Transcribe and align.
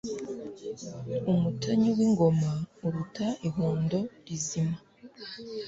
umutanyu 1.31 1.89
w'ingoma 1.97 2.51
uruta 2.85 3.27
ihundo 3.47 3.97
rizima 4.25 4.77